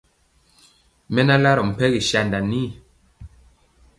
Mɛ 1.13 1.21
na 1.27 1.35
larɔ 1.43 1.61
mpɛgi 1.69 2.01
sanda 2.09 2.39
nii. 2.49 2.67